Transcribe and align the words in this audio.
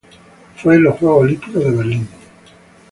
Fue 0.55 0.77
en 0.77 0.83
los 0.85 0.97
Juegos 0.97 1.25
Olímpicos 1.25 1.63
de 1.63 1.69
Berlín. 1.69 2.07